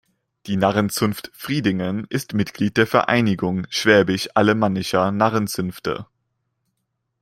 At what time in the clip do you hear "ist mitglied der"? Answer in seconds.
2.09-2.87